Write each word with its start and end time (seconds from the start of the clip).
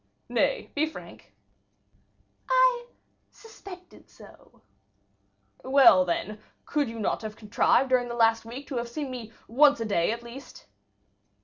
"Nay, 0.29 0.71
be 0.73 0.87
frank." 0.87 1.31
"I 2.49 2.87
suspected 3.29 4.09
so." 4.09 4.63
"Well, 5.63 6.05
then, 6.05 6.39
could 6.65 6.89
you 6.89 6.97
not 6.99 7.21
have 7.21 7.35
contrived 7.35 7.89
during 7.89 8.07
the 8.07 8.15
last 8.15 8.43
week 8.43 8.65
to 8.69 8.77
have 8.77 8.89
seen 8.89 9.11
me 9.11 9.31
once 9.47 9.79
a 9.79 9.85
day, 9.85 10.11
at 10.11 10.23
least?" 10.23 10.65